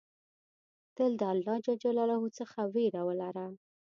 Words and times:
تل 0.95 1.11
د 1.21 1.23
الله 1.33 1.57
ج 1.65 1.67
څخه 2.39 2.59
ویره 2.73 3.01
ولره. 3.07 3.45